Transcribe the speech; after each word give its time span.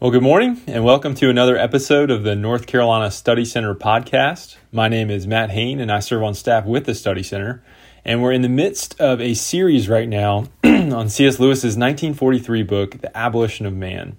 Well, 0.00 0.12
good 0.12 0.22
morning 0.22 0.60
and 0.68 0.84
welcome 0.84 1.16
to 1.16 1.28
another 1.28 1.56
episode 1.56 2.12
of 2.12 2.22
the 2.22 2.36
North 2.36 2.68
Carolina 2.68 3.10
Study 3.10 3.44
Center 3.44 3.74
podcast. 3.74 4.56
My 4.70 4.86
name 4.86 5.10
is 5.10 5.26
Matt 5.26 5.50
Hain 5.50 5.80
and 5.80 5.90
I 5.90 5.98
serve 5.98 6.22
on 6.22 6.34
staff 6.34 6.64
with 6.64 6.86
the 6.86 6.94
Study 6.94 7.24
Center. 7.24 7.64
And 8.04 8.22
we're 8.22 8.30
in 8.30 8.42
the 8.42 8.48
midst 8.48 9.00
of 9.00 9.20
a 9.20 9.34
series 9.34 9.88
right 9.88 10.08
now 10.08 10.44
on 10.64 11.08
C.S. 11.08 11.40
Lewis's 11.40 11.76
1943 11.76 12.62
book, 12.62 13.00
The 13.00 13.18
Abolition 13.18 13.66
of 13.66 13.74
Man. 13.74 14.16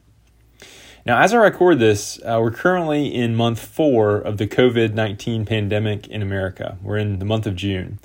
Now, 1.05 1.21
as 1.21 1.33
I 1.33 1.37
record 1.37 1.79
this, 1.79 2.19
uh, 2.25 2.39
we're 2.41 2.51
currently 2.51 3.15
in 3.15 3.33
month 3.33 3.61
four 3.61 4.17
of 4.17 4.35
the 4.35 4.47
COVID 4.47 4.93
19 4.93 5.45
pandemic 5.45 6.09
in 6.09 6.21
America. 6.21 6.77
We're 6.83 6.97
in 6.97 7.19
the 7.19 7.25
month 7.25 7.47
of 7.47 7.55
June. 7.55 7.99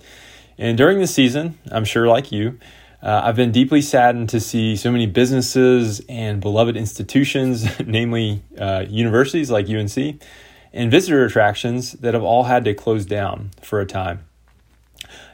And 0.57 0.79
during 0.79 1.01
this 1.01 1.13
season, 1.13 1.59
I'm 1.73 1.85
sure 1.85 2.07
like 2.07 2.31
you, 2.31 2.57
uh, 3.05 3.21
I've 3.25 3.37
been 3.37 3.53
deeply 3.53 3.83
saddened 3.83 4.31
to 4.31 4.41
see 4.41 4.77
so 4.77 4.91
many 4.91 5.07
businesses 5.07 6.01
and 6.09 6.41
beloved 6.41 6.75
institutions, 6.75 7.67
namely 7.87 8.43
uh, 8.59 8.87
universities 8.89 9.51
like 9.51 9.69
UNC, 9.69 10.23
and 10.73 10.91
visitor 10.91 11.23
attractions 11.23 11.93
that 11.93 12.15
have 12.15 12.23
all 12.23 12.45
had 12.45 12.65
to 12.65 12.73
close 12.73 13.05
down 13.05 13.51
for 13.61 13.79
a 13.79 13.85
time. 13.85 14.25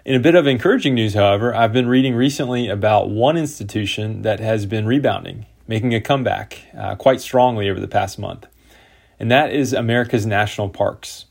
In 0.05 0.17
a 0.17 0.21
bit 0.21 0.35
of 0.35 0.49
encouraging 0.49 0.97
news, 0.97 1.15
however, 1.15 1.55
I've 1.55 1.73
been 1.73 1.87
reading 1.87 2.17
recently 2.17 2.69
about 2.69 3.09
one 3.09 3.37
institution 3.37 4.23
that 4.23 4.41
has 4.41 4.67
been 4.67 4.85
rebounding, 4.85 5.47
making 5.69 5.95
a 5.95 6.01
comeback 6.01 6.59
uh, 6.77 6.97
quite 6.97 7.21
strongly 7.21 7.71
over 7.71 7.79
the 7.79 7.87
past 7.87 8.19
month, 8.19 8.49
and 9.21 9.31
that 9.31 9.53
is 9.53 9.73
America's 9.73 10.27
national 10.27 10.71
parks. 10.71 11.27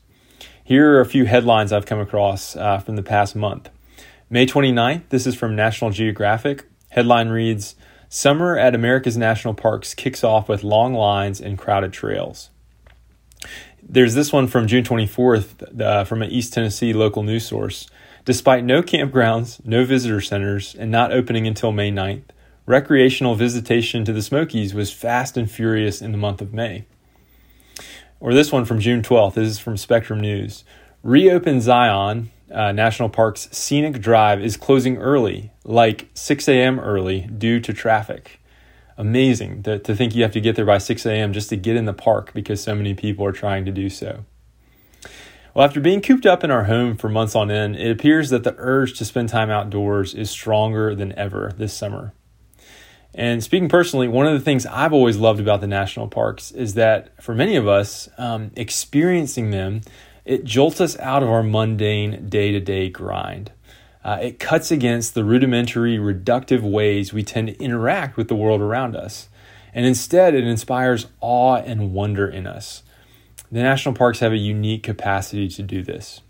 Here 0.64 0.94
are 0.94 1.00
a 1.00 1.06
few 1.06 1.26
headlines 1.26 1.70
I've 1.70 1.84
come 1.84 2.00
across 2.00 2.56
uh, 2.56 2.78
from 2.78 2.96
the 2.96 3.02
past 3.02 3.36
month. 3.36 3.68
May 4.32 4.46
29th, 4.46 5.08
this 5.08 5.26
is 5.26 5.34
from 5.34 5.56
National 5.56 5.90
Geographic. 5.90 6.70
Headline 6.90 7.30
reads 7.30 7.74
Summer 8.08 8.56
at 8.56 8.76
America's 8.76 9.16
National 9.16 9.54
Parks 9.54 9.92
kicks 9.92 10.22
off 10.22 10.48
with 10.48 10.62
long 10.62 10.94
lines 10.94 11.40
and 11.40 11.58
crowded 11.58 11.92
trails. 11.92 12.50
There's 13.82 14.14
this 14.14 14.32
one 14.32 14.46
from 14.46 14.68
June 14.68 14.84
24th 14.84 15.80
uh, 15.80 16.04
from 16.04 16.22
an 16.22 16.30
East 16.30 16.52
Tennessee 16.52 16.92
local 16.92 17.24
news 17.24 17.44
source. 17.44 17.90
Despite 18.24 18.62
no 18.62 18.82
campgrounds, 18.82 19.66
no 19.66 19.84
visitor 19.84 20.20
centers, 20.20 20.76
and 20.76 20.92
not 20.92 21.10
opening 21.10 21.48
until 21.48 21.72
May 21.72 21.90
9th, 21.90 22.22
recreational 22.66 23.34
visitation 23.34 24.04
to 24.04 24.12
the 24.12 24.22
Smokies 24.22 24.74
was 24.74 24.92
fast 24.92 25.36
and 25.36 25.50
furious 25.50 26.00
in 26.00 26.12
the 26.12 26.18
month 26.18 26.40
of 26.40 26.54
May. 26.54 26.84
Or 28.20 28.32
this 28.32 28.52
one 28.52 28.64
from 28.64 28.78
June 28.78 29.02
12th. 29.02 29.34
This 29.34 29.48
is 29.48 29.58
from 29.58 29.76
Spectrum 29.76 30.20
News. 30.20 30.62
Reopen 31.02 31.60
Zion, 31.60 32.30
uh, 32.52 32.72
National 32.72 33.08
Park's 33.08 33.48
Scenic 33.52 34.00
Drive 34.00 34.40
is 34.40 34.56
closing 34.56 34.96
early, 34.98 35.52
like 35.64 36.08
6 36.14 36.48
a.m. 36.48 36.80
early, 36.80 37.22
due 37.22 37.60
to 37.60 37.72
traffic. 37.72 38.40
Amazing 38.96 39.62
to, 39.62 39.78
to 39.78 39.94
think 39.94 40.14
you 40.14 40.22
have 40.22 40.32
to 40.32 40.40
get 40.40 40.56
there 40.56 40.66
by 40.66 40.78
6 40.78 41.06
a.m. 41.06 41.32
just 41.32 41.48
to 41.48 41.56
get 41.56 41.76
in 41.76 41.86
the 41.86 41.92
park 41.92 42.32
because 42.34 42.62
so 42.62 42.74
many 42.74 42.94
people 42.94 43.24
are 43.24 43.32
trying 43.32 43.64
to 43.64 43.72
do 43.72 43.88
so. 43.88 44.24
Well, 45.54 45.64
after 45.64 45.80
being 45.80 46.00
cooped 46.00 46.26
up 46.26 46.44
in 46.44 46.50
our 46.50 46.64
home 46.64 46.96
for 46.96 47.08
months 47.08 47.34
on 47.34 47.50
end, 47.50 47.76
it 47.76 47.90
appears 47.90 48.30
that 48.30 48.44
the 48.44 48.54
urge 48.58 48.96
to 48.98 49.04
spend 49.04 49.28
time 49.30 49.50
outdoors 49.50 50.14
is 50.14 50.30
stronger 50.30 50.94
than 50.94 51.12
ever 51.18 51.52
this 51.56 51.72
summer. 51.72 52.12
And 53.14 53.42
speaking 53.42 53.68
personally, 53.68 54.06
one 54.06 54.26
of 54.26 54.34
the 54.34 54.40
things 54.40 54.66
I've 54.66 54.92
always 54.92 55.16
loved 55.16 55.40
about 55.40 55.60
the 55.60 55.66
national 55.66 56.06
parks 56.06 56.52
is 56.52 56.74
that 56.74 57.20
for 57.22 57.34
many 57.34 57.56
of 57.56 57.66
us, 57.66 58.08
um, 58.18 58.52
experiencing 58.54 59.50
them 59.50 59.80
it 60.24 60.44
jolts 60.44 60.80
us 60.80 60.98
out 60.98 61.22
of 61.22 61.28
our 61.28 61.42
mundane 61.42 62.28
day 62.28 62.52
to 62.52 62.60
day 62.60 62.88
grind. 62.88 63.52
Uh, 64.02 64.18
it 64.22 64.38
cuts 64.38 64.70
against 64.70 65.14
the 65.14 65.24
rudimentary, 65.24 65.98
reductive 65.98 66.62
ways 66.62 67.12
we 67.12 67.22
tend 67.22 67.48
to 67.48 67.62
interact 67.62 68.16
with 68.16 68.28
the 68.28 68.34
world 68.34 68.60
around 68.60 68.96
us. 68.96 69.28
And 69.74 69.86
instead, 69.86 70.34
it 70.34 70.44
inspires 70.44 71.06
awe 71.20 71.56
and 71.56 71.92
wonder 71.92 72.26
in 72.26 72.46
us. 72.46 72.82
The 73.52 73.62
national 73.62 73.94
parks 73.94 74.20
have 74.20 74.32
a 74.32 74.38
unique 74.38 74.82
capacity 74.82 75.48
to 75.48 75.62
do 75.62 75.82
this. 75.82 76.20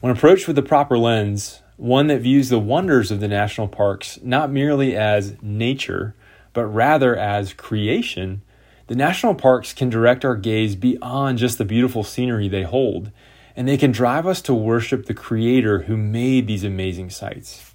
When 0.00 0.12
approached 0.12 0.46
with 0.46 0.56
the 0.56 0.62
proper 0.62 0.98
lens, 0.98 1.62
one 1.76 2.08
that 2.08 2.20
views 2.20 2.48
the 2.48 2.58
wonders 2.58 3.10
of 3.10 3.20
the 3.20 3.28
national 3.28 3.68
parks 3.68 4.18
not 4.22 4.50
merely 4.50 4.96
as 4.96 5.40
nature, 5.42 6.14
but 6.52 6.66
rather 6.66 7.16
as 7.16 7.54
creation, 7.54 8.42
the 8.90 8.96
national 8.96 9.36
parks 9.36 9.72
can 9.72 9.88
direct 9.88 10.24
our 10.24 10.34
gaze 10.34 10.74
beyond 10.74 11.38
just 11.38 11.58
the 11.58 11.64
beautiful 11.64 12.02
scenery 12.02 12.48
they 12.48 12.64
hold, 12.64 13.12
and 13.54 13.68
they 13.68 13.76
can 13.76 13.92
drive 13.92 14.26
us 14.26 14.42
to 14.42 14.52
worship 14.52 15.06
the 15.06 15.14
Creator 15.14 15.82
who 15.82 15.96
made 15.96 16.48
these 16.48 16.64
amazing 16.64 17.08
sights. 17.08 17.72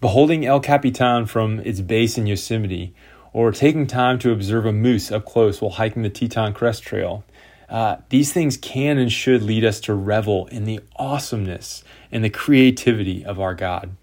Beholding 0.00 0.46
El 0.46 0.60
Capitan 0.60 1.26
from 1.26 1.58
its 1.58 1.80
base 1.80 2.16
in 2.16 2.28
Yosemite, 2.28 2.94
or 3.32 3.50
taking 3.50 3.88
time 3.88 4.20
to 4.20 4.30
observe 4.30 4.64
a 4.64 4.72
moose 4.72 5.10
up 5.10 5.24
close 5.24 5.60
while 5.60 5.72
hiking 5.72 6.02
the 6.02 6.08
Teton 6.08 6.54
Crest 6.54 6.84
Trail, 6.84 7.24
uh, 7.68 7.96
these 8.10 8.32
things 8.32 8.56
can 8.56 8.98
and 8.98 9.10
should 9.10 9.42
lead 9.42 9.64
us 9.64 9.80
to 9.80 9.92
revel 9.92 10.46
in 10.46 10.66
the 10.66 10.78
awesomeness 10.94 11.82
and 12.12 12.22
the 12.22 12.30
creativity 12.30 13.24
of 13.24 13.40
our 13.40 13.56
God. 13.56 13.96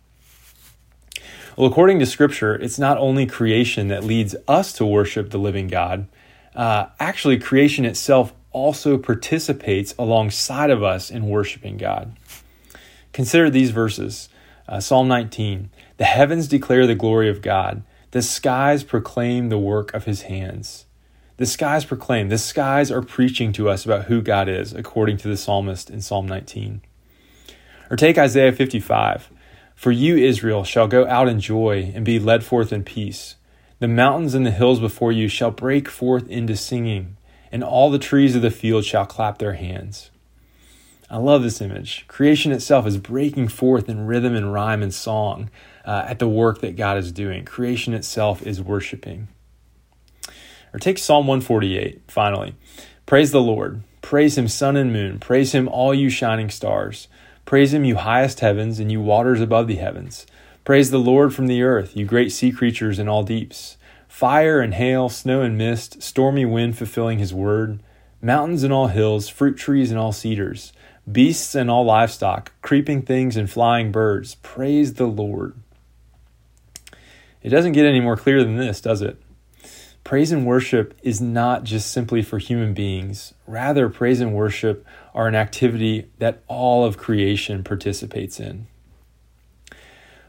Well, 1.60 1.68
according 1.70 2.00
to 2.00 2.06
Scripture, 2.06 2.56
it's 2.56 2.80
not 2.80 2.98
only 2.98 3.26
creation 3.26 3.90
that 3.90 4.06
leads 4.06 4.34
us 4.48 4.72
to 4.72 4.86
worship 4.86 5.30
the 5.30 5.38
living 5.38 5.68
God. 5.68 6.08
Uh, 6.56 6.86
actually, 7.02 7.38
creation 7.38 7.84
itself 7.84 8.34
also 8.54 8.98
participates 8.98 9.94
alongside 10.00 10.70
of 10.70 10.84
us 10.84 11.12
in 11.12 11.28
worshiping 11.28 11.76
God. 11.76 12.16
Consider 13.12 13.50
these 13.50 13.72
verses 13.72 14.30
uh, 14.70 14.80
Psalm 14.80 15.10
19 15.10 15.70
The 15.98 16.06
heavens 16.06 16.48
declare 16.48 16.88
the 16.88 16.96
glory 16.96 17.30
of 17.30 17.42
God, 17.42 17.84
the 18.12 18.22
skies 18.22 18.86
proclaim 18.86 19.50
the 19.50 19.60
work 19.60 19.94
of 19.94 20.06
his 20.06 20.22
hands. 20.22 20.86
The 21.36 21.46
skies 21.46 21.84
proclaim, 21.84 22.30
the 22.30 22.38
skies 22.38 22.90
are 22.90 23.02
preaching 23.02 23.52
to 23.52 23.68
us 23.68 23.84
about 23.84 24.06
who 24.06 24.22
God 24.22 24.48
is, 24.48 24.72
according 24.72 25.18
to 25.18 25.28
the 25.28 25.36
psalmist 25.36 25.90
in 25.90 26.00
Psalm 26.00 26.26
19. 26.26 26.80
Or 27.92 27.98
take 27.98 28.18
Isaiah 28.18 28.54
55. 28.54 29.30
For 29.80 29.94
you, 29.94 30.18
Israel, 30.18 30.66
shall 30.66 30.90
go 30.90 31.08
out 31.08 31.30
in 31.30 31.40
joy 31.40 31.94
and 31.96 32.04
be 32.04 32.20
led 32.20 32.44
forth 32.44 32.74
in 32.74 32.84
peace. 32.84 33.38
The 33.80 33.88
mountains 33.88 34.34
and 34.34 34.46
the 34.46 34.52
hills 34.52 34.82
before 34.82 35.14
you 35.14 35.30
shall 35.30 35.52
break 35.52 35.88
forth 35.88 36.28
into 36.28 36.58
singing, 36.58 37.16
and 37.50 37.64
all 37.64 37.90
the 37.90 37.98
trees 37.98 38.36
of 38.36 38.42
the 38.42 38.52
field 38.52 38.84
shall 38.84 39.06
clap 39.06 39.38
their 39.38 39.54
hands. 39.54 40.12
I 41.10 41.16
love 41.16 41.44
this 41.44 41.62
image. 41.62 42.04
Creation 42.10 42.52
itself 42.52 42.86
is 42.86 42.98
breaking 42.98 43.48
forth 43.48 43.88
in 43.88 44.06
rhythm 44.06 44.36
and 44.36 44.52
rhyme 44.52 44.84
and 44.84 44.94
song 44.94 45.50
uh, 45.86 46.04
at 46.06 46.20
the 46.20 46.28
work 46.28 46.60
that 46.60 46.76
God 46.76 46.98
is 46.98 47.14
doing. 47.14 47.46
Creation 47.46 47.94
itself 47.94 48.46
is 48.46 48.62
worshiping. 48.62 49.30
Or 50.74 50.80
take 50.80 50.98
Psalm 50.98 51.26
148, 51.26 52.02
finally. 52.10 52.54
Praise 53.06 53.32
the 53.32 53.40
Lord. 53.40 53.82
Praise 54.02 54.38
him, 54.38 54.50
sun 54.50 54.76
and 54.76 54.92
moon. 54.92 55.20
Praise 55.20 55.54
him, 55.54 55.70
all 55.70 55.94
you 55.94 56.10
shining 56.10 56.50
stars. 56.50 57.08
Praise 57.50 57.74
him, 57.74 57.84
you 57.84 57.96
highest 57.96 58.42
heavens, 58.42 58.80
and 58.80 58.92
you 58.92 59.02
waters 59.02 59.42
above 59.42 59.66
the 59.66 59.78
heavens. 59.78 60.28
Praise 60.64 60.92
the 60.92 61.00
Lord 61.00 61.34
from 61.34 61.48
the 61.48 61.64
earth, 61.64 61.98
you 61.98 62.06
great 62.06 62.32
sea 62.32 62.52
creatures 62.52 63.00
in 63.00 63.10
all 63.10 63.24
deeps. 63.24 63.76
Fire 64.08 64.62
and 64.62 64.76
hail, 64.76 65.10
snow 65.10 65.42
and 65.42 65.58
mist, 65.58 66.04
stormy 66.04 66.46
wind 66.46 66.78
fulfilling 66.78 67.18
his 67.18 67.34
word. 67.34 67.80
Mountains 68.22 68.62
and 68.62 68.72
all 68.72 68.86
hills, 68.86 69.30
fruit 69.30 69.58
trees 69.58 69.90
and 69.90 70.00
all 70.00 70.12
cedars, 70.12 70.74
beasts 71.12 71.56
and 71.56 71.72
all 71.72 71.84
livestock, 71.84 72.52
creeping 72.62 73.02
things 73.02 73.36
and 73.36 73.50
flying 73.50 73.92
birds. 73.92 74.36
Praise 74.44 74.94
the 74.94 75.08
Lord. 75.08 75.56
It 77.42 77.50
doesn't 77.50 77.72
get 77.72 77.88
any 77.88 78.00
more 78.00 78.16
clear 78.16 78.44
than 78.44 78.58
this, 78.58 78.80
does 78.80 79.02
it? 79.02 79.20
Praise 80.10 80.32
and 80.32 80.44
worship 80.44 80.98
is 81.04 81.22
not 81.22 81.64
just 81.64 81.92
simply 81.92 82.24
for 82.24 82.40
human 82.40 82.74
beings. 82.74 83.36
Rather, 83.46 83.90
praise 83.90 84.20
and 84.20 84.34
worship 84.34 84.84
are 85.14 85.28
an 85.28 85.36
activity 85.36 86.10
that 86.18 86.42
all 86.48 86.84
of 86.84 86.98
creation 86.98 87.64
participates 87.64 88.40
in. 88.40 88.66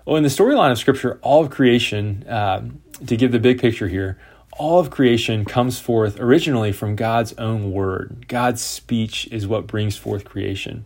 Well, 0.04 0.16
in 0.16 0.22
the 0.22 0.28
storyline 0.28 0.70
of 0.70 0.76
Scripture, 0.76 1.18
all 1.22 1.42
of 1.42 1.48
creation, 1.48 2.26
uh, 2.28 2.68
to 3.06 3.16
give 3.16 3.32
the 3.32 3.38
big 3.38 3.58
picture 3.58 3.88
here, 3.88 4.18
all 4.58 4.80
of 4.80 4.90
creation 4.90 5.46
comes 5.46 5.80
forth 5.80 6.20
originally 6.20 6.72
from 6.72 6.94
God's 6.94 7.32
own 7.38 7.72
word. 7.72 8.28
God's 8.28 8.60
speech 8.60 9.28
is 9.32 9.46
what 9.46 9.66
brings 9.66 9.96
forth 9.96 10.26
creation. 10.26 10.84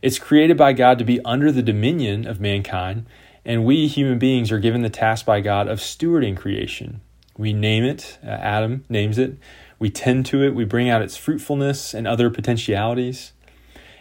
It's 0.00 0.18
created 0.18 0.56
by 0.56 0.72
God 0.72 0.98
to 0.98 1.04
be 1.04 1.22
under 1.26 1.52
the 1.52 1.62
dominion 1.62 2.26
of 2.26 2.40
mankind, 2.40 3.04
and 3.44 3.66
we 3.66 3.86
human 3.86 4.18
beings 4.18 4.50
are 4.50 4.58
given 4.58 4.80
the 4.80 4.88
task 4.88 5.26
by 5.26 5.42
God 5.42 5.68
of 5.68 5.80
stewarding 5.80 6.38
creation. 6.38 7.02
We 7.36 7.52
name 7.52 7.84
it, 7.84 8.18
uh, 8.24 8.30
Adam 8.30 8.84
names 8.88 9.18
it. 9.18 9.36
We 9.78 9.90
tend 9.90 10.26
to 10.26 10.42
it, 10.42 10.54
we 10.54 10.64
bring 10.64 10.88
out 10.88 11.02
its 11.02 11.16
fruitfulness 11.16 11.94
and 11.94 12.06
other 12.06 12.30
potentialities. 12.30 13.32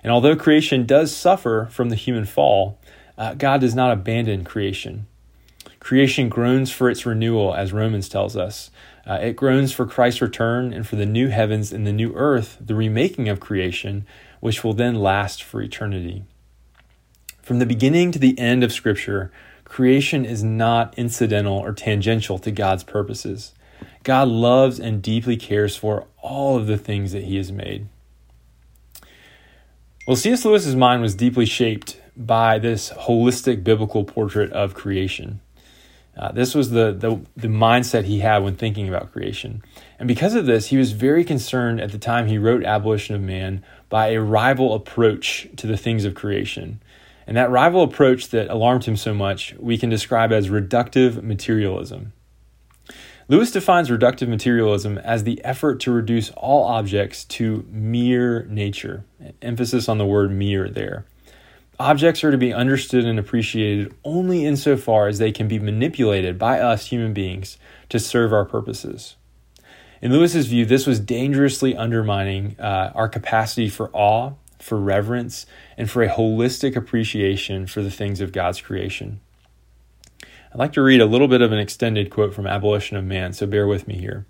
And 0.04 0.12
although 0.12 0.36
creation 0.36 0.86
does 0.86 1.16
suffer 1.16 1.68
from 1.72 1.90
the 1.90 1.96
human 1.96 2.26
fall, 2.26 2.78
uh, 3.18 3.34
God 3.34 3.62
does 3.62 3.74
not 3.74 3.92
abandon 3.92 4.44
creation. 4.44 5.08
Creation 5.80 6.30
groans 6.30 6.72
for 6.72 6.90
its 6.90 7.06
renewal, 7.06 7.54
as 7.54 7.74
Romans 7.74 8.08
tells 8.08 8.38
us. 8.38 8.72
Uh, 9.06 9.20
it 9.22 9.36
groans 9.36 9.74
for 9.74 9.86
Christ's 9.86 10.22
return 10.22 10.72
and 10.72 10.88
for 10.88 10.96
the 10.96 11.06
new 11.06 11.28
heavens 11.28 11.74
and 11.74 11.86
the 11.86 11.92
new 11.92 12.14
earth, 12.16 12.58
the 12.62 12.76
remaking 12.76 13.28
of 13.28 13.40
creation, 13.40 14.06
which 14.40 14.64
will 14.64 14.74
then 14.74 14.96
last 14.96 15.44
for 15.44 15.62
eternity. 15.62 16.24
From 17.42 17.60
the 17.60 17.66
beginning 17.66 18.14
to 18.14 18.20
the 18.20 18.40
end 18.40 18.64
of 18.64 18.72
Scripture, 18.72 19.32
creation 19.74 20.24
is 20.24 20.44
not 20.44 20.94
incidental 21.00 21.58
or 21.58 21.74
tangential 21.74 22.38
to 22.38 22.52
God's 22.52 22.84
purposes. 22.84 23.54
God 24.04 24.28
loves 24.28 24.80
and 24.80 25.02
deeply 25.02 25.36
cares 25.36 25.76
for 25.76 26.06
all 26.22 26.56
of 26.58 26.68
the 26.68 26.78
things 26.78 27.12
that 27.12 27.24
he 27.24 27.38
has 27.38 27.52
made. 27.52 27.88
Well, 30.06 30.16
C.S. 30.16 30.46
Lewis's 30.46 30.76
mind 30.76 31.02
was 31.02 31.16
deeply 31.16 31.48
shaped 31.48 32.00
by 32.16 32.60
this 32.60 32.92
holistic 32.92 33.64
biblical 33.64 34.04
portrait 34.04 34.52
of 34.52 34.76
creation. 34.76 35.42
Uh, 36.16 36.32
this 36.32 36.54
was 36.54 36.70
the, 36.70 36.92
the, 36.92 37.20
the 37.36 37.48
mindset 37.48 38.04
he 38.04 38.20
had 38.20 38.44
when 38.44 38.56
thinking 38.56 38.88
about 38.88 39.12
creation. 39.12 39.64
And 39.98 40.08
because 40.08 40.36
of 40.36 40.46
this, 40.46 40.68
he 40.68 40.78
was 40.78 40.92
very 40.92 41.24
concerned 41.24 41.82
at 41.82 41.92
the 41.92 41.98
time 41.98 42.28
he 42.28 42.38
wrote 42.38 42.64
Abolition 42.64 43.16
of 43.16 43.22
Man 43.22 43.64
by 43.90 44.10
a 44.10 44.22
rival 44.22 44.76
approach 44.76 45.48
to 45.56 45.66
the 45.66 45.78
things 45.78 46.06
of 46.06 46.14
creation. 46.14 46.80
And 47.26 47.38
that 47.38 47.50
rival 47.50 47.84
approach 47.84 48.30
that 48.30 48.50
alarmed 48.50 48.86
him 48.86 48.98
so 48.98 49.14
much, 49.14 49.56
we 49.60 49.78
can 49.78 49.90
describe 49.90 50.32
as 50.32 50.50
reductive 50.50 51.24
materialism. 51.24 52.14
Lewis 53.30 53.52
defines 53.52 53.90
reductive 53.90 54.28
materialism 54.28 54.98
as 54.98 55.24
the 55.24 55.44
effort 55.46 55.80
to 55.80 55.92
reduce 55.92 56.30
all 56.32 56.66
objects 56.66 57.24
to 57.24 57.66
mere 57.70 58.44
nature. 58.50 59.06
Emphasis 59.42 59.88
on 59.88 59.98
the 59.98 60.06
word 60.06 60.32
mere 60.32 60.70
there. 60.70 61.06
Objects 61.80 62.24
are 62.24 62.32
to 62.32 62.38
be 62.38 62.54
understood 62.54 63.06
and 63.06 63.18
appreciated 63.18 63.94
only 64.04 64.46
insofar 64.46 65.08
as 65.08 65.18
they 65.18 65.32
can 65.32 65.48
be 65.48 65.58
manipulated 65.58 66.38
by 66.38 66.60
us 66.60 66.88
human 66.88 67.14
beings 67.14 67.58
to 67.90 68.00
serve 68.00 68.34
our 68.34 68.46
purposes. 68.46 69.16
In 70.02 70.12
Lewis's 70.12 70.48
view, 70.48 70.66
this 70.66 70.86
was 70.86 71.00
dangerously 71.00 71.76
undermining 71.76 72.58
uh, 72.60 72.92
our 72.94 73.08
capacity 73.08 73.70
for 73.70 73.90
awe, 73.94 74.34
for 74.60 74.78
reverence, 74.78 75.46
and 75.78 75.90
for 75.90 76.04
a 76.04 76.10
holistic 76.10 76.76
appreciation 76.76 77.68
for 77.68 77.82
the 77.82 77.92
things 77.92 78.22
of 78.22 78.32
God's 78.32 78.62
creation. 78.62 79.20
I'd 80.52 80.60
like 80.60 80.74
to 80.74 80.84
read 80.84 81.02
a 81.02 81.06
little 81.06 81.28
bit 81.28 81.42
of 81.42 81.52
an 81.52 81.60
extended 81.60 82.10
quote 82.10 82.34
from 82.34 82.46
Abolition 82.46 82.96
of 82.96 83.04
Man, 83.04 83.34
so 83.34 83.48
bear 83.48 83.68
with 83.68 83.88
me 83.88 83.98
here. 83.98 84.26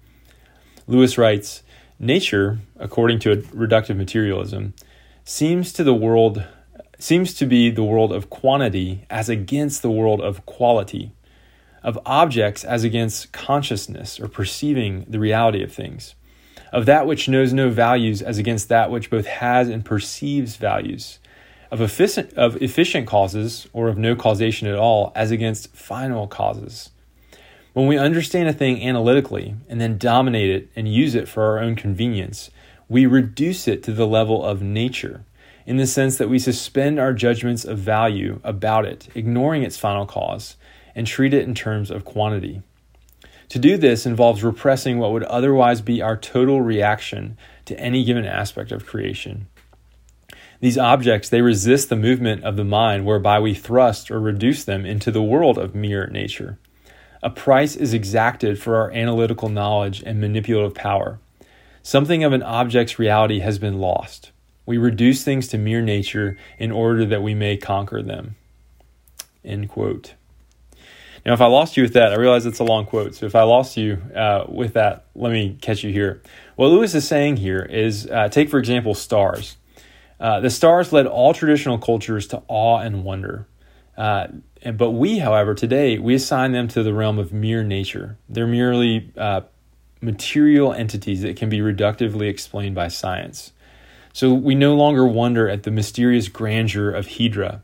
Lewis 0.87 1.17
writes 1.17 1.63
Nature, 1.99 2.59
according 2.77 3.19
to 3.19 3.37
reductive 3.37 3.97
materialism, 3.97 4.73
seems 5.25 5.71
to 5.73 5.83
the 5.83 5.93
world 5.93 6.43
seems 6.99 7.33
to 7.33 7.45
be 7.45 7.69
the 7.69 7.83
world 7.83 8.13
of 8.13 8.29
quantity 8.29 9.05
as 9.09 9.27
against 9.27 9.81
the 9.81 9.91
world 9.91 10.21
of 10.21 10.45
quality, 10.45 11.11
of 11.81 11.99
objects 12.05 12.63
as 12.63 12.85
against 12.85 13.33
consciousness 13.33 14.19
or 14.19 14.29
perceiving 14.29 15.05
the 15.09 15.19
reality 15.19 15.61
of 15.61 15.71
things, 15.71 16.15
of 16.73 16.87
that 16.87 17.05
which 17.05 17.29
knows 17.29 17.53
no 17.53 17.69
values 17.69 18.23
as 18.23 18.39
against 18.39 18.67
that 18.67 18.89
which 18.89 19.11
both 19.11 19.27
has 19.27 19.69
and 19.69 19.85
perceives 19.85 20.55
values, 20.55 21.19
of 21.69 21.79
efficient, 21.79 22.33
of 22.33 22.59
efficient 22.61 23.07
causes 23.07 23.67
or 23.73 23.87
of 23.87 23.97
no 23.97 24.15
causation 24.15 24.67
at 24.67 24.75
all 24.75 25.11
as 25.15 25.29
against 25.29 25.73
final 25.75 26.27
causes. 26.27 26.89
When 27.73 27.85
we 27.85 27.97
understand 27.97 28.49
a 28.49 28.53
thing 28.53 28.83
analytically 28.83 29.55
and 29.69 29.79
then 29.79 29.99
dominate 29.99 30.49
it 30.49 30.69
and 30.75 30.91
use 30.91 31.13
it 31.13 31.27
for 31.27 31.43
our 31.43 31.59
own 31.59 31.75
convenience, 31.75 32.49
we 32.89 33.05
reduce 33.05 33.67
it 33.67 33.83
to 33.83 33.93
the 33.93 34.07
level 34.07 34.43
of 34.43 34.63
nature, 34.63 35.25
in 35.67 35.77
the 35.77 35.87
sense 35.87 36.17
that 36.17 36.29
we 36.29 36.39
suspend 36.39 36.99
our 36.99 37.13
judgments 37.13 37.65
of 37.65 37.77
value 37.77 38.39
about 38.43 38.85
it, 38.85 39.09
ignoring 39.15 39.61
its 39.61 39.77
final 39.77 40.07
cause, 40.07 40.57
and 40.95 41.05
treat 41.05 41.33
it 41.33 41.43
in 41.43 41.53
terms 41.53 41.91
of 41.91 42.03
quantity. 42.03 42.63
To 43.49 43.59
do 43.59 43.77
this 43.77 44.05
involves 44.05 44.43
repressing 44.43 44.99
what 44.99 45.11
would 45.11 45.23
otherwise 45.23 45.81
be 45.81 46.01
our 46.01 46.17
total 46.17 46.61
reaction 46.61 47.37
to 47.65 47.79
any 47.79 48.03
given 48.03 48.25
aspect 48.25 48.71
of 48.71 48.85
creation. 48.85 49.47
These 50.59 50.77
objects, 50.77 51.27
they 51.29 51.41
resist 51.41 51.89
the 51.89 51.95
movement 51.95 52.43
of 52.43 52.55
the 52.55 52.63
mind 52.63 53.05
whereby 53.05 53.39
we 53.39 53.53
thrust 53.53 54.09
or 54.09 54.19
reduce 54.19 54.63
them 54.63 54.85
into 54.85 55.11
the 55.11 55.21
world 55.21 55.57
of 55.57 55.75
mere 55.75 56.07
nature. 56.07 56.57
A 57.21 57.29
price 57.29 57.75
is 57.75 57.93
exacted 57.93 58.61
for 58.61 58.77
our 58.77 58.91
analytical 58.91 59.49
knowledge 59.49 60.01
and 60.05 60.21
manipulative 60.21 60.73
power. 60.73 61.19
Something 61.81 62.23
of 62.23 62.31
an 62.31 62.43
object's 62.43 62.97
reality 62.97 63.39
has 63.39 63.59
been 63.59 63.79
lost. 63.79 64.31
We 64.65 64.77
reduce 64.77 65.23
things 65.23 65.49
to 65.49 65.57
mere 65.57 65.81
nature 65.81 66.37
in 66.57 66.71
order 66.71 67.05
that 67.05 67.21
we 67.21 67.33
may 67.33 67.57
conquer 67.57 68.01
them. 68.01 68.35
End 69.43 69.67
quote. 69.67 70.13
Now, 71.25 71.33
if 71.33 71.41
I 71.41 71.45
lost 71.45 71.77
you 71.77 71.83
with 71.83 71.93
that, 71.93 72.11
I 72.11 72.17
realize 72.17 72.45
it's 72.45 72.59
a 72.59 72.65
long 72.65 72.85
quote. 72.85 73.15
So 73.15 73.25
if 73.25 73.35
I 73.35 73.43
lost 73.43 73.77
you 73.77 74.01
uh, 74.13 74.45
with 74.49 74.73
that, 74.73 75.05
let 75.15 75.31
me 75.31 75.57
catch 75.61 75.83
you 75.83 75.91
here. 75.91 76.21
What 76.55 76.67
Lewis 76.67 76.93
is 76.95 77.07
saying 77.07 77.37
here 77.37 77.61
is 77.61 78.07
uh, 78.07 78.27
take, 78.27 78.49
for 78.49 78.59
example, 78.59 78.93
stars. 78.93 79.55
Uh, 80.19 80.41
the 80.41 80.49
stars 80.49 80.91
led 80.91 81.07
all 81.07 81.33
traditional 81.33 81.77
cultures 81.77 82.27
to 82.27 82.43
awe 82.47 82.79
and 82.79 83.03
wonder. 83.03 83.47
Uh, 83.97 84.27
and, 84.61 84.77
but 84.77 84.91
we, 84.91 85.19
however, 85.19 85.53
today, 85.53 85.97
we 85.97 86.13
assign 86.13 86.51
them 86.51 86.67
to 86.69 86.83
the 86.83 86.93
realm 86.93 87.19
of 87.19 87.31
mere 87.31 87.63
nature. 87.63 88.17
They're 88.27 88.47
merely 88.47 89.11
uh, 89.17 89.41
material 90.01 90.73
entities 90.73 91.21
that 91.21 91.37
can 91.37 91.49
be 91.49 91.59
reductively 91.59 92.29
explained 92.29 92.75
by 92.75 92.89
science. 92.89 93.53
So 94.11 94.33
we 94.33 94.55
no 94.55 94.75
longer 94.75 95.05
wonder 95.05 95.49
at 95.49 95.63
the 95.63 95.71
mysterious 95.71 96.27
grandeur 96.27 96.91
of 96.91 97.17
Hydra. 97.17 97.63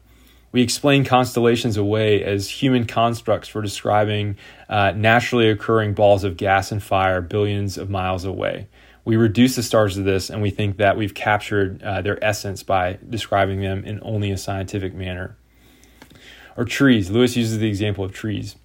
We 0.51 0.61
explain 0.61 1.05
constellations 1.05 1.77
away 1.77 2.23
as 2.23 2.49
human 2.49 2.85
constructs 2.85 3.47
for 3.47 3.61
describing 3.61 4.37
uh, 4.67 4.93
naturally 4.95 5.49
occurring 5.49 5.93
balls 5.93 6.23
of 6.23 6.37
gas 6.37 6.71
and 6.71 6.81
fire 6.81 7.21
billions 7.21 7.77
of 7.77 7.89
miles 7.89 8.25
away 8.25 8.67
we 9.09 9.17
reduce 9.17 9.55
the 9.55 9.63
stars 9.63 9.95
to 9.95 10.03
this 10.03 10.29
and 10.29 10.39
we 10.39 10.51
think 10.51 10.77
that 10.77 10.95
we've 10.95 11.15
captured 11.15 11.81
uh, 11.81 11.99
their 12.01 12.23
essence 12.23 12.61
by 12.61 12.99
describing 13.09 13.59
them 13.59 13.83
in 13.83 13.99
only 14.03 14.29
a 14.29 14.37
scientific 14.37 14.93
manner. 14.93 15.35
Or 16.55 16.63
trees. 16.63 17.09
Lewis 17.09 17.35
uses 17.35 17.57
the 17.57 17.67
example 17.67 18.03
of 18.03 18.11
trees. 18.11 18.55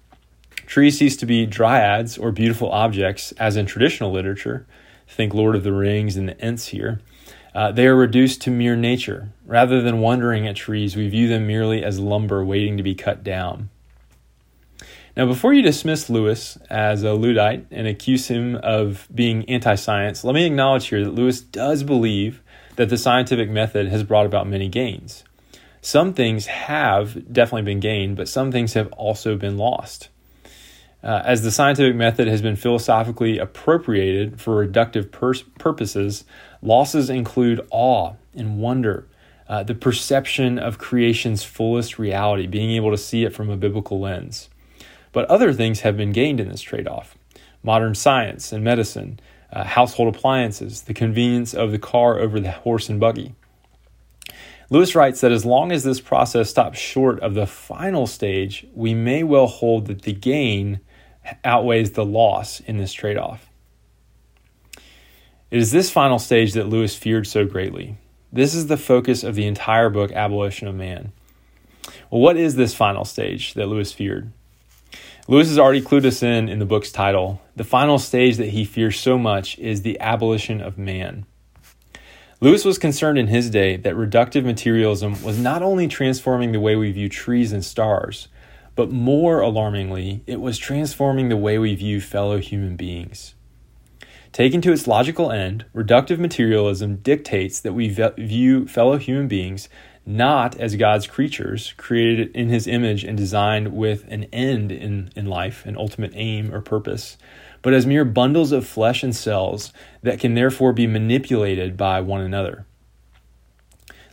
Trees 0.67 0.99
cease 0.99 1.17
to 1.17 1.25
be 1.25 1.47
dryads 1.47 2.21
or 2.21 2.31
beautiful 2.31 2.69
objects, 2.69 3.31
as 3.33 3.55
in 3.55 3.65
traditional 3.65 4.11
literature. 4.11 4.67
Think 5.07 5.33
Lord 5.33 5.55
of 5.55 5.63
the 5.63 5.73
Rings 5.73 6.15
and 6.15 6.29
the 6.29 6.39
Ents 6.39 6.67
here. 6.67 7.01
Uh, 7.55 7.71
they 7.71 7.87
are 7.87 7.95
reduced 7.95 8.41
to 8.41 8.51
mere 8.51 8.75
nature. 8.75 9.29
Rather 9.45 9.81
than 9.81 10.01
wondering 10.01 10.45
at 10.45 10.57
trees, 10.57 10.97
we 10.97 11.07
view 11.07 11.29
them 11.29 11.47
merely 11.47 11.85
as 11.85 11.99
lumber 11.99 12.43
waiting 12.43 12.75
to 12.75 12.83
be 12.83 12.93
cut 12.93 13.23
down. 13.23 13.69
Now, 15.15 15.25
before 15.25 15.53
you 15.53 15.61
dismiss 15.61 16.09
Lewis 16.09 16.57
as 16.69 17.03
a 17.03 17.13
Luddite 17.13 17.67
and 17.71 17.87
accuse 17.87 18.27
him 18.27 18.57
of 18.57 19.07
being 19.15 19.49
anti 19.49 19.75
science, 19.75 20.25
let 20.25 20.35
me 20.35 20.45
acknowledge 20.45 20.87
here 20.87 21.05
that 21.05 21.15
Lewis 21.15 21.39
does 21.39 21.83
believe 21.83 22.41
that 22.75 22.89
the 22.89 22.97
scientific 22.97 23.49
method 23.49 23.87
has 23.87 24.03
brought 24.03 24.25
about 24.25 24.49
many 24.49 24.67
gains. 24.67 25.23
Some 25.79 26.13
things 26.13 26.47
have 26.47 27.31
definitely 27.31 27.61
been 27.61 27.79
gained, 27.79 28.17
but 28.17 28.27
some 28.27 28.51
things 28.51 28.73
have 28.73 28.91
also 28.93 29.37
been 29.37 29.57
lost. 29.57 30.09
Uh, 31.05 31.21
as 31.23 31.43
the 31.43 31.51
scientific 31.51 31.95
method 31.95 32.27
has 32.27 32.41
been 32.41 32.55
philosophically 32.55 33.37
appropriated 33.37 34.41
for 34.41 34.65
reductive 34.65 35.11
pur- 35.11 35.35
purposes, 35.59 36.23
losses 36.63 37.11
include 37.11 37.65
awe 37.69 38.13
and 38.33 38.57
wonder, 38.57 39.07
uh, 39.47 39.61
the 39.61 39.75
perception 39.75 40.57
of 40.57 40.79
creation's 40.79 41.43
fullest 41.43 41.99
reality, 41.99 42.47
being 42.47 42.71
able 42.71 42.89
to 42.89 42.97
see 42.97 43.23
it 43.23 43.35
from 43.35 43.51
a 43.51 43.55
biblical 43.55 43.99
lens. 43.99 44.49
But 45.11 45.29
other 45.29 45.53
things 45.53 45.81
have 45.81 45.95
been 45.95 46.11
gained 46.11 46.39
in 46.39 46.49
this 46.49 46.61
trade 46.61 46.87
off 46.87 47.15
modern 47.61 47.95
science 47.95 48.51
and 48.51 48.63
medicine, 48.63 49.19
uh, 49.51 49.63
household 49.63 50.15
appliances, 50.15 50.83
the 50.83 50.93
convenience 50.93 51.53
of 51.53 51.71
the 51.71 51.79
car 51.79 52.19
over 52.19 52.39
the 52.39 52.51
horse 52.51 52.89
and 52.89 52.99
buggy. 52.99 53.33
Lewis 54.71 54.95
writes 54.95 55.21
that 55.21 55.31
as 55.31 55.45
long 55.45 55.71
as 55.71 55.83
this 55.83 55.99
process 55.99 56.49
stops 56.49 56.79
short 56.79 57.19
of 57.19 57.35
the 57.35 57.45
final 57.45 58.07
stage, 58.07 58.65
we 58.73 58.95
may 58.95 59.23
well 59.23 59.47
hold 59.47 59.85
that 59.85 60.03
the 60.03 60.13
gain 60.13 60.79
outweighs 61.43 61.91
the 61.91 62.05
loss 62.05 62.59
in 62.61 62.77
this 62.77 62.93
trade 62.93 63.17
off. 63.17 63.49
It 65.51 65.59
is 65.59 65.71
this 65.71 65.89
final 65.89 66.19
stage 66.19 66.53
that 66.53 66.67
Lewis 66.67 66.95
feared 66.95 67.27
so 67.27 67.45
greatly. 67.45 67.97
This 68.33 68.53
is 68.53 68.67
the 68.67 68.77
focus 68.77 69.23
of 69.23 69.35
the 69.35 69.45
entire 69.45 69.89
book, 69.89 70.11
Abolition 70.11 70.67
of 70.67 70.75
Man. 70.75 71.11
Well, 72.09 72.21
what 72.21 72.37
is 72.37 72.55
this 72.55 72.73
final 72.73 73.05
stage 73.05 73.53
that 73.53 73.67
Lewis 73.67 73.93
feared? 73.93 74.31
Lewis 75.27 75.47
has 75.47 75.57
already 75.57 75.81
clued 75.81 76.05
us 76.05 76.21
in 76.21 76.49
in 76.49 76.59
the 76.59 76.65
book's 76.65 76.91
title. 76.91 77.41
The 77.55 77.63
final 77.63 77.97
stage 77.97 78.37
that 78.37 78.49
he 78.49 78.65
fears 78.65 78.99
so 78.99 79.17
much 79.17 79.57
is 79.57 79.81
the 79.81 79.99
abolition 79.99 80.61
of 80.61 80.77
man. 80.77 81.25
Lewis 82.41 82.65
was 82.65 82.77
concerned 82.77 83.17
in 83.17 83.27
his 83.27 83.49
day 83.49 83.77
that 83.77 83.95
reductive 83.95 84.43
materialism 84.43 85.23
was 85.23 85.39
not 85.39 85.63
only 85.63 85.87
transforming 85.87 86.51
the 86.51 86.59
way 86.59 86.75
we 86.75 86.91
view 86.91 87.09
trees 87.09 87.53
and 87.53 87.63
stars, 87.63 88.27
but 88.75 88.91
more 88.91 89.39
alarmingly, 89.39 90.21
it 90.27 90.41
was 90.41 90.57
transforming 90.57 91.29
the 91.29 91.37
way 91.37 91.57
we 91.57 91.75
view 91.75 92.01
fellow 92.01 92.37
human 92.39 92.75
beings. 92.75 93.35
Taken 94.31 94.61
to 94.61 94.73
its 94.73 94.85
logical 94.85 95.31
end, 95.31 95.65
reductive 95.73 96.19
materialism 96.19 96.97
dictates 96.97 97.61
that 97.61 97.73
we 97.73 97.87
view 97.87 98.67
fellow 98.67 98.97
human 98.97 99.29
beings 99.29 99.69
not 100.05 100.59
as 100.59 100.75
God's 100.75 101.07
creatures, 101.07 101.73
created 101.77 102.35
in 102.35 102.49
his 102.49 102.67
image 102.67 103.03
and 103.03 103.17
designed 103.17 103.73
with 103.73 104.05
an 104.07 104.25
end 104.25 104.71
in, 104.71 105.09
in 105.15 105.25
life, 105.25 105.65
an 105.65 105.77
ultimate 105.77 106.11
aim 106.13 106.53
or 106.53 106.61
purpose, 106.61 107.17
but 107.61 107.73
as 107.73 107.87
mere 107.87 108.05
bundles 108.05 108.51
of 108.51 108.67
flesh 108.67 109.01
and 109.01 109.15
cells 109.15 109.73
that 110.03 110.19
can 110.19 110.35
therefore 110.35 110.73
be 110.73 110.85
manipulated 110.85 111.75
by 111.75 112.01
one 112.01 112.21
another. 112.21 112.65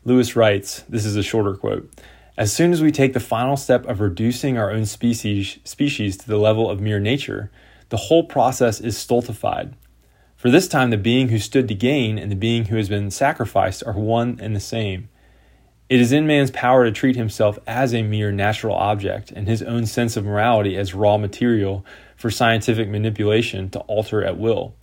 Lewis 0.05 0.35
writes 0.35 0.83
this 0.89 1.05
is 1.05 1.17
a 1.17 1.23
shorter 1.23 1.55
quote 1.55 1.91
As 2.37 2.51
soon 2.51 2.73
as 2.73 2.81
we 2.81 2.91
take 2.91 3.13
the 3.13 3.21
final 3.21 3.59
step 3.59 3.87
of 3.87 4.01
reducing 4.01 4.57
our 4.57 4.71
own 4.71 4.87
species, 4.87 5.59
species 5.65 6.17
to 6.17 6.27
the 6.27 6.39
level 6.39 6.71
of 6.71 6.81
mere 6.81 6.99
nature, 6.99 7.51
the 7.91 7.99
whole 7.99 8.25
process 8.25 8.81
is 8.81 8.97
stultified. 8.97 9.75
For 10.35 10.51
this 10.51 10.67
time, 10.67 10.89
the 10.89 10.97
being 10.97 11.29
who 11.29 11.39
stood 11.39 11.69
to 11.69 11.75
gain 11.75 12.19
and 12.19 12.33
the 12.33 12.37
being 12.37 12.65
who 12.65 12.77
has 12.77 12.89
been 12.89 13.11
sacrificed 13.11 13.85
are 13.87 13.93
one 13.93 14.39
and 14.41 14.57
the 14.57 14.61
same. 14.61 15.11
It 15.91 16.01
is 16.01 16.11
in 16.11 16.27
man's 16.27 16.51
power 16.51 16.87
to 16.87 16.91
treat 16.91 17.17
himself 17.17 17.59
as 17.67 17.93
a 17.93 18.03
mere 18.03 18.33
natural 18.33 18.77
object 18.77 19.31
and 19.31 19.47
his 19.47 19.63
own 19.63 19.85
sense 19.85 20.17
of 20.17 20.25
morality 20.25 20.75
as 20.75 20.95
raw 20.95 21.19
material 21.19 21.85
for 22.17 22.31
scientific 22.31 22.89
manipulation 22.89 23.69
to 23.71 23.81
alter 23.81 24.25
at 24.25 24.39
will. 24.39 24.75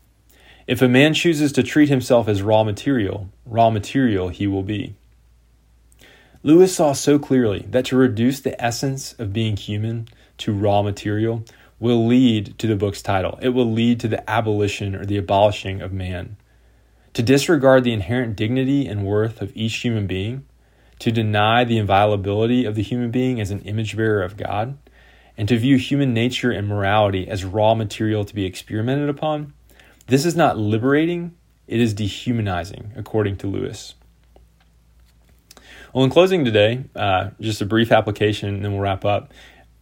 If 0.67 0.83
a 0.83 0.87
man 0.87 1.15
chooses 1.15 1.51
to 1.53 1.63
treat 1.63 1.89
himself 1.89 2.27
as 2.27 2.43
raw 2.43 2.63
material, 2.63 3.29
raw 3.43 3.71
material 3.71 4.29
he 4.29 4.45
will 4.45 4.61
be. 4.61 4.98
Lewis 6.41 6.75
saw 6.75 6.93
so 6.93 7.19
clearly 7.19 7.65
that 7.69 7.85
to 7.85 7.97
reduce 7.97 8.39
the 8.39 8.61
essence 8.63 9.13
of 9.13 9.33
being 9.33 9.57
human 9.57 10.07
to 10.37 10.53
raw 10.53 10.81
material 10.81 11.43
will 11.79 12.07
lead 12.07 12.57
to 12.59 12.67
the 12.67 12.75
book's 12.75 13.01
title. 13.01 13.37
It 13.41 13.49
will 13.49 13.71
lead 13.71 13.99
to 14.01 14.07
the 14.07 14.29
abolition 14.29 14.95
or 14.95 15.05
the 15.05 15.17
abolishing 15.17 15.81
of 15.81 15.91
man. 15.91 16.37
To 17.13 17.23
disregard 17.23 17.83
the 17.83 17.93
inherent 17.93 18.35
dignity 18.35 18.87
and 18.87 19.05
worth 19.05 19.41
of 19.41 19.51
each 19.55 19.75
human 19.75 20.07
being 20.07 20.45
to 20.99 21.11
deny 21.11 21.63
the 21.63 21.77
inviolability 21.77 22.65
of 22.65 22.75
the 22.75 22.83
human 22.83 23.09
being 23.09 23.39
as 23.39 23.51
an 23.51 23.61
image 23.61 23.95
bearer 23.95 24.21
of 24.21 24.37
God, 24.37 24.77
and 25.37 25.47
to 25.47 25.57
view 25.57 25.77
human 25.77 26.13
nature 26.13 26.51
and 26.51 26.67
morality 26.67 27.27
as 27.27 27.45
raw 27.45 27.73
material 27.73 28.25
to 28.25 28.35
be 28.35 28.45
experimented 28.45 29.09
upon, 29.09 29.53
this 30.07 30.25
is 30.25 30.35
not 30.35 30.57
liberating, 30.57 31.33
it 31.67 31.79
is 31.79 31.93
dehumanizing, 31.93 32.91
according 32.97 33.37
to 33.37 33.47
Lewis. 33.47 33.95
Well, 35.93 36.03
in 36.03 36.11
closing 36.11 36.45
today, 36.45 36.83
uh, 36.95 37.31
just 37.41 37.61
a 37.61 37.65
brief 37.65 37.91
application, 37.91 38.53
and 38.53 38.63
then 38.63 38.73
we'll 38.73 38.81
wrap 38.81 39.05
up. 39.05 39.33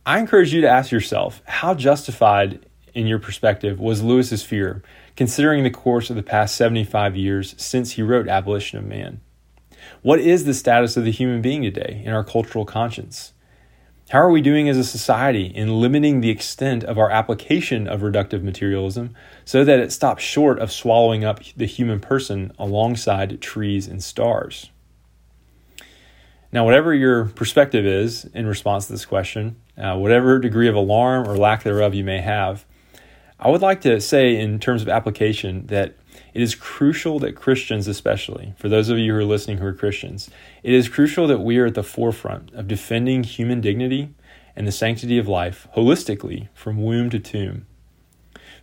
I 0.06 0.20
encourage 0.20 0.54
you 0.54 0.62
to 0.62 0.70
ask 0.70 0.90
yourself 0.90 1.42
how 1.46 1.74
justified, 1.74 2.66
in 2.94 3.08
your 3.08 3.20
perspective, 3.20 3.78
was 3.78 4.02
Lewis's 4.02 4.42
fear, 4.42 4.82
considering 5.18 5.64
the 5.64 5.70
course 5.70 6.10
of 6.10 6.16
the 6.16 6.24
past 6.24 6.56
75 6.56 7.18
years 7.18 7.56
since 7.58 7.92
he 7.92 8.02
wrote 8.02 8.30
Abolition 8.30 8.80
of 8.80 8.86
Man? 8.86 9.20
What 10.02 10.20
is 10.20 10.46
the 10.46 10.54
status 10.54 10.96
of 10.96 11.04
the 11.04 11.12
human 11.12 11.42
being 11.42 11.62
today 11.64 12.02
in 12.06 12.14
our 12.14 12.24
cultural 12.24 12.64
conscience? 12.64 13.34
How 14.10 14.20
are 14.20 14.32
we 14.32 14.40
doing 14.40 14.70
as 14.70 14.78
a 14.78 14.86
society 14.86 15.48
in 15.48 15.82
limiting 15.82 16.22
the 16.22 16.30
extent 16.30 16.86
of 16.86 16.98
our 16.98 17.10
application 17.10 17.86
of 17.86 18.00
reductive 18.00 18.44
materialism 18.44 19.14
so 19.44 19.66
that 19.66 19.82
it 19.82 19.92
stops 19.92 20.24
short 20.24 20.60
of 20.60 20.72
swallowing 20.72 21.26
up 21.26 21.42
the 21.58 21.66
human 21.66 22.00
person 22.00 22.54
alongside 22.58 23.42
trees 23.42 23.90
and 23.90 24.02
stars? 24.02 24.72
Now, 26.52 26.64
whatever 26.64 26.94
your 26.94 27.26
perspective 27.26 27.86
is 27.86 28.26
in 28.34 28.48
response 28.48 28.88
to 28.88 28.94
this 28.94 29.06
question, 29.06 29.58
uh, 29.78 29.98
whatever 29.98 30.40
degree 30.40 30.70
of 30.70 30.76
alarm 30.76 31.28
or 31.28 31.38
lack 31.38 31.64
thereof 31.64 31.94
you 31.94 32.06
may 32.06 32.22
have, 32.22 32.66
I 33.40 33.50
would 33.50 33.62
like 33.62 33.82
to 33.82 34.00
say, 34.00 34.40
in 34.40 34.60
terms 34.60 34.82
of 34.82 34.90
application, 34.90 35.68
that 35.68 35.96
it 36.34 36.42
is 36.42 36.56
crucial 36.56 37.20
that 37.20 37.36
Christians, 37.36 37.88
especially, 37.88 38.54
for 38.58 38.70
those 38.70 38.90
of 38.90 38.98
you 38.98 39.14
who 39.14 39.20
are 39.20 39.26
listening 39.26 39.58
who 39.58 39.66
are 39.66 39.74
Christians, 39.74 40.30
it 40.64 40.74
is 40.74 40.90
crucial 40.90 41.28
that 41.28 41.42
we 41.42 41.58
are 41.60 41.68
at 41.68 41.76
the 41.76 41.84
forefront 41.84 42.52
of 42.54 42.68
defending 42.68 43.24
human 43.24 43.62
dignity 43.62 44.14
and 44.56 44.68
the 44.68 44.72
sanctity 44.72 45.18
of 45.18 45.28
life 45.28 45.68
holistically 45.76 46.48
from 46.54 46.82
womb 46.82 47.10
to 47.10 47.20
tomb. 47.20 47.68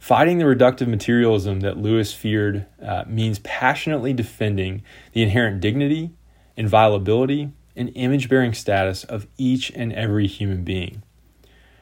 Fighting 0.00 0.38
the 0.38 0.44
reductive 0.44 0.88
materialism 0.88 1.60
that 1.60 1.78
Lewis 1.78 2.12
feared 2.12 2.66
uh, 2.82 3.04
means 3.06 3.38
passionately 3.40 4.12
defending 4.12 4.82
the 5.12 5.22
inherent 5.22 5.60
dignity, 5.60 6.10
inviolability, 6.56 7.52
and 7.76 7.90
image 7.94 8.28
bearing 8.28 8.54
status 8.54 9.04
of 9.04 9.26
each 9.36 9.70
and 9.70 9.92
every 9.92 10.26
human 10.26 10.64
being. 10.64 11.02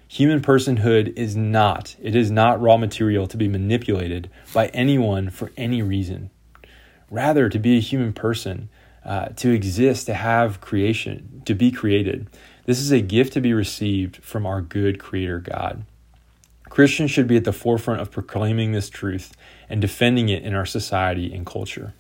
Human 0.09 0.43
personhood 0.43 1.17
is 1.17 1.35
not, 1.35 1.97
it 2.03 2.15
is 2.15 2.31
not 2.31 2.61
raw 2.61 2.77
material 2.77 3.27
to 3.27 3.37
be 3.37 3.49
manipulated 3.49 4.31
by 4.53 4.67
anyone 4.69 5.31
for 5.31 5.53
any 5.57 5.81
reason. 5.81 6.31
Rather, 7.11 7.49
to 7.49 7.59
be 7.59 7.79
a 7.79 7.81
human 7.81 8.13
person, 8.13 8.69
uh, 9.05 9.29
to 9.37 9.51
exist, 9.51 10.07
to 10.07 10.15
have 10.15 10.61
creation, 10.61 11.43
to 11.47 11.55
be 11.55 11.71
created. 11.71 12.29
This 12.67 12.79
is 12.79 12.93
a 12.93 13.01
gift 13.01 13.33
to 13.33 13.41
be 13.41 13.53
received 13.53 14.17
from 14.19 14.47
our 14.47 14.61
good 14.61 14.99
Creator 14.99 15.41
God. 15.41 15.85
Christians 16.69 17.11
should 17.11 17.27
be 17.27 17.37
at 17.37 17.45
the 17.45 17.53
forefront 17.53 18.01
of 18.01 18.11
proclaiming 18.11 18.73
this 18.73 18.89
truth 18.89 19.35
and 19.69 19.81
defending 19.81 20.29
it 20.29 20.43
in 20.43 20.55
our 20.55 20.65
society 20.65 21.35
and 21.35 21.45
culture. 21.45 21.95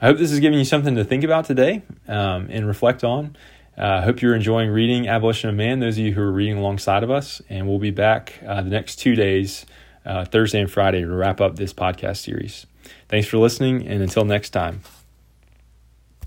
I 0.00 0.06
hope 0.06 0.18
this 0.18 0.30
is 0.30 0.40
giving 0.40 0.58
you 0.58 0.64
something 0.64 0.94
to 0.96 1.04
think 1.04 1.24
about 1.24 1.46
today 1.46 1.82
um, 2.06 2.48
and 2.50 2.66
reflect 2.66 3.02
on. 3.02 3.36
I 3.78 3.80
uh, 3.80 4.02
hope 4.02 4.22
you're 4.22 4.34
enjoying 4.34 4.70
reading 4.70 5.08
Abolition 5.08 5.50
of 5.50 5.56
Man, 5.56 5.80
those 5.80 5.98
of 5.98 6.04
you 6.04 6.12
who 6.12 6.22
are 6.22 6.32
reading 6.32 6.58
alongside 6.58 7.02
of 7.02 7.10
us. 7.10 7.42
And 7.48 7.68
we'll 7.68 7.78
be 7.78 7.90
back 7.90 8.34
uh, 8.46 8.62
the 8.62 8.70
next 8.70 8.96
two 8.96 9.14
days, 9.14 9.66
uh, 10.04 10.24
Thursday 10.24 10.60
and 10.60 10.70
Friday, 10.70 11.00
to 11.00 11.08
wrap 11.08 11.40
up 11.40 11.56
this 11.56 11.72
podcast 11.72 12.18
series. 12.18 12.66
Thanks 13.08 13.26
for 13.26 13.38
listening, 13.38 13.86
and 13.86 14.02
until 14.02 14.24
next 14.24 14.50
time. 14.50 14.80